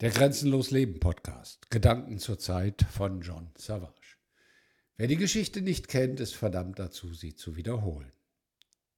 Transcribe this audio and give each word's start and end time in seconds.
Der 0.00 0.10
Grenzenlos 0.10 0.70
Leben 0.70 1.00
Podcast. 1.00 1.72
Gedanken 1.72 2.20
zur 2.20 2.38
Zeit 2.38 2.82
von 2.82 3.20
John 3.20 3.50
Savage. 3.56 4.16
Wer 4.96 5.08
die 5.08 5.16
Geschichte 5.16 5.60
nicht 5.60 5.88
kennt, 5.88 6.20
ist 6.20 6.36
verdammt 6.36 6.78
dazu, 6.78 7.12
sie 7.14 7.34
zu 7.34 7.56
wiederholen. 7.56 8.12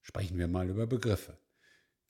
Sprechen 0.02 0.36
wir 0.36 0.46
mal 0.46 0.68
über 0.68 0.86
Begriffe. 0.86 1.38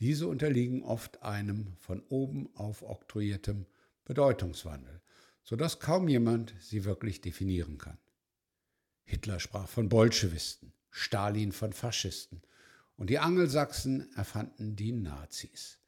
Diese 0.01 0.27
unterliegen 0.27 0.83
oft 0.83 1.23
einem 1.23 1.77
von 1.79 2.03
oben 2.09 2.53
auf 2.57 2.83
oktroyiertem 2.83 3.67
Bedeutungswandel, 4.06 5.01
sodass 5.45 5.79
kaum 5.79 6.09
jemand 6.09 6.53
sie 6.59 6.85
wirklich 6.85 7.21
definieren 7.21 7.79
kann. 7.79 7.99
Hitler 9.04 9.38
sprach 9.38 9.69
von 9.69 9.88
Bolschewisten, 9.88 10.72
Stalin 10.91 11.53
von 11.53 11.72
Faschisten 11.72 12.43
und 12.97 13.09
die 13.09 13.21
Angelsachsen 13.21 14.13
erfanden 14.17 14.75
die 14.75 14.91
Nazis. 14.91 15.79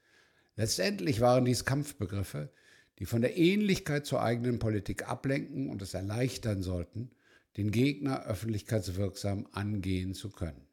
Letztendlich 0.55 1.21
waren 1.21 1.45
dies 1.45 1.65
Kampfbegriffe, 1.65 2.53
die 2.99 3.07
von 3.07 3.23
der 3.23 3.37
Ähnlichkeit 3.37 4.07
zur 4.07 4.23
eigenen 4.23 4.59
Politik 4.59 5.09
ablenken 5.09 5.71
und 5.71 5.83
es 5.83 5.95
erleichtern 5.95 6.63
sollten, 6.63 7.11
den 7.57 7.71
Gegner 7.71 8.25
öffentlichkeitswirksam 8.25 9.47
angehen 9.53 10.15
zu 10.15 10.31
können. 10.31 10.67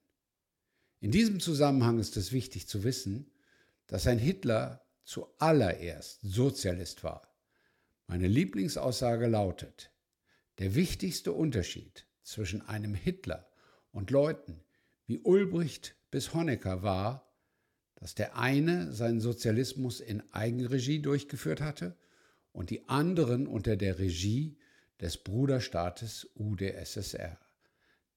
In 1.02 1.11
diesem 1.11 1.39
Zusammenhang 1.39 1.99
ist 1.99 2.17
es 2.17 2.31
wichtig 2.31 2.67
zu 2.67 2.84
wissen, 2.84 3.31
dass 3.88 4.08
ein 4.08 4.20
Hitler 4.20 4.85
zuallererst 5.03 6.20
Sozialist 6.21 7.03
war. 7.03 7.34
Meine 8.08 8.27
Lieblingsaussage 8.27 9.27
lautet, 9.27 9.91
der 10.59 10.75
wichtigste 10.75 11.31
Unterschied 11.31 12.05
zwischen 12.22 12.61
einem 12.61 12.94
Hitler 12.94 13.49
und 13.91 14.11
Leuten 14.11 14.61
wie 15.08 15.20
Ulbricht 15.20 15.95
bis 16.11 16.33
Honecker 16.33 16.83
war, 16.83 17.31
dass 17.95 18.13
der 18.13 18.38
eine 18.38 18.94
seinen 18.94 19.20
Sozialismus 19.20 19.99
in 19.99 20.22
Eigenregie 20.31 21.02
durchgeführt 21.02 21.61
hatte 21.61 21.97
und 22.52 22.70
die 22.70 22.88
anderen 22.89 23.48
unter 23.48 23.76
der 23.76 23.99
Regie 23.99 24.58
des 25.00 25.17
Bruderstaates 25.17 26.30
UdSSR. 26.36 27.38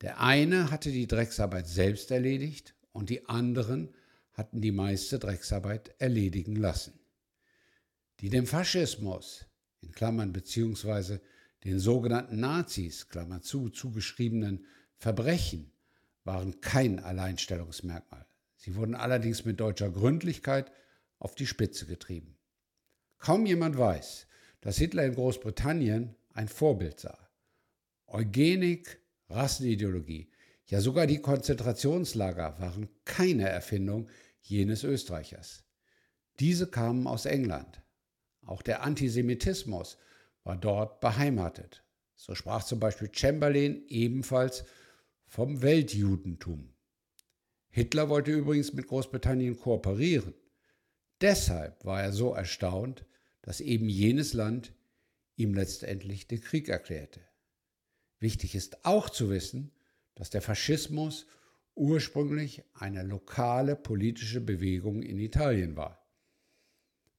Der 0.00 0.20
eine 0.20 0.70
hatte 0.70 0.90
die 0.90 1.06
Drecksarbeit 1.06 1.68
selbst 1.68 2.10
erledigt 2.10 2.74
und 2.92 3.08
die 3.08 3.28
anderen 3.28 3.94
hatten 4.32 4.60
die 4.60 4.72
meiste 4.72 5.18
Drecksarbeit 5.18 5.94
erledigen 5.98 6.56
lassen. 6.56 6.98
Die 8.20 8.30
dem 8.30 8.46
Faschismus, 8.46 9.46
in 9.80 9.92
Klammern 9.92 10.32
beziehungsweise 10.32 11.20
den 11.64 11.78
sogenannten 11.78 12.40
Nazis, 12.40 13.08
Klammer 13.08 13.42
zu, 13.42 13.68
zugeschriebenen 13.68 14.66
Verbrechen 14.96 15.72
waren 16.24 16.60
kein 16.60 16.98
Alleinstellungsmerkmal. 16.98 18.26
Sie 18.56 18.74
wurden 18.74 18.94
allerdings 18.94 19.44
mit 19.44 19.60
deutscher 19.60 19.90
Gründlichkeit 19.90 20.72
auf 21.18 21.34
die 21.34 21.46
Spitze 21.46 21.86
getrieben. 21.86 22.36
Kaum 23.22 23.46
jemand 23.46 23.78
weiß, 23.78 24.26
dass 24.62 24.78
Hitler 24.78 25.04
in 25.04 25.14
Großbritannien 25.14 26.16
ein 26.34 26.48
Vorbild 26.48 26.98
sah. 26.98 27.30
Eugenik, 28.08 29.00
Rassenideologie, 29.28 30.32
ja 30.66 30.80
sogar 30.80 31.06
die 31.06 31.20
Konzentrationslager 31.20 32.58
waren 32.58 32.88
keine 33.04 33.48
Erfindung 33.48 34.08
jenes 34.40 34.82
Österreichers. 34.82 35.62
Diese 36.40 36.66
kamen 36.66 37.06
aus 37.06 37.24
England. 37.24 37.80
Auch 38.44 38.60
der 38.60 38.82
Antisemitismus 38.82 39.98
war 40.42 40.56
dort 40.56 40.98
beheimatet. 40.98 41.84
So 42.16 42.34
sprach 42.34 42.64
zum 42.64 42.80
Beispiel 42.80 43.08
Chamberlain 43.12 43.84
ebenfalls 43.86 44.64
vom 45.26 45.62
Weltjudentum. 45.62 46.74
Hitler 47.70 48.08
wollte 48.08 48.32
übrigens 48.32 48.72
mit 48.72 48.88
Großbritannien 48.88 49.56
kooperieren. 49.60 50.34
Deshalb 51.22 51.84
war 51.84 52.02
er 52.02 52.12
so 52.12 52.34
erstaunt, 52.34 53.06
dass 53.42 53.60
eben 53.60 53.88
jenes 53.88 54.32
Land 54.32 54.72
ihm 55.36 55.54
letztendlich 55.54 56.26
den 56.26 56.40
Krieg 56.40 56.68
erklärte. 56.68 57.20
Wichtig 58.18 58.54
ist 58.54 58.84
auch 58.84 59.08
zu 59.08 59.30
wissen, 59.30 59.70
dass 60.16 60.30
der 60.30 60.42
Faschismus 60.42 61.26
ursprünglich 61.74 62.64
eine 62.74 63.02
lokale 63.02 63.76
politische 63.76 64.40
Bewegung 64.40 65.02
in 65.02 65.18
Italien 65.18 65.76
war. 65.76 66.04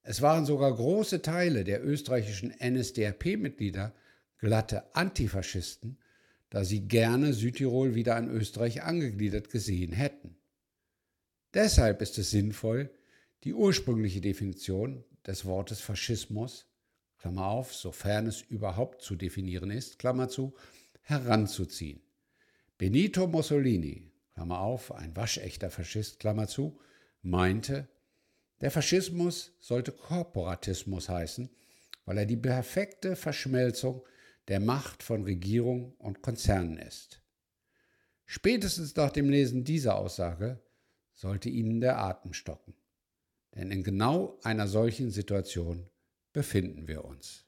Es 0.02 0.20
waren 0.20 0.44
sogar 0.44 0.74
große 0.74 1.22
Teile 1.22 1.64
der 1.64 1.82
österreichischen 1.82 2.54
NSDAP-Mitglieder 2.60 3.94
glatte 4.38 4.94
Antifaschisten, 4.94 5.98
da 6.50 6.62
sie 6.62 6.86
gerne 6.86 7.32
Südtirol 7.32 7.94
wieder 7.94 8.16
an 8.16 8.30
Österreich 8.30 8.82
angegliedert 8.82 9.50
gesehen 9.50 9.92
hätten. 9.92 10.36
Deshalb 11.54 12.02
ist 12.02 12.18
es 12.18 12.30
sinnvoll, 12.30 12.90
die 13.44 13.52
ursprüngliche 13.52 14.22
Definition 14.22 15.04
des 15.26 15.44
Wortes 15.44 15.80
Faschismus, 15.80 16.66
Klammer 17.18 17.46
auf, 17.46 17.74
sofern 17.74 18.26
es 18.26 18.40
überhaupt 18.40 19.02
zu 19.02 19.16
definieren 19.16 19.70
ist, 19.70 19.98
Klammer 19.98 20.28
zu, 20.28 20.54
heranzuziehen. 21.02 22.02
Benito 22.78 23.26
Mussolini, 23.26 24.10
Klammer 24.32 24.60
auf, 24.60 24.92
ein 24.92 25.14
waschechter 25.14 25.70
Faschist, 25.70 26.18
Klammer 26.18 26.48
zu, 26.48 26.80
meinte, 27.22 27.88
der 28.60 28.70
Faschismus 28.70 29.52
sollte 29.60 29.92
Korporatismus 29.92 31.08
heißen, 31.08 31.50
weil 32.06 32.18
er 32.18 32.26
die 32.26 32.36
perfekte 32.36 33.14
Verschmelzung 33.14 34.02
der 34.48 34.60
Macht 34.60 35.02
von 35.02 35.24
Regierung 35.24 35.94
und 35.98 36.22
Konzernen 36.22 36.78
ist. 36.78 37.22
Spätestens 38.26 38.96
nach 38.96 39.10
dem 39.10 39.28
Lesen 39.28 39.64
dieser 39.64 39.96
Aussage 39.96 40.62
sollte 41.12 41.50
Ihnen 41.50 41.80
der 41.80 41.98
Atem 41.98 42.32
stocken. 42.32 42.74
Denn 43.54 43.70
in 43.70 43.84
genau 43.84 44.38
einer 44.42 44.66
solchen 44.66 45.10
Situation 45.10 45.88
befinden 46.32 46.88
wir 46.88 47.04
uns. 47.04 47.46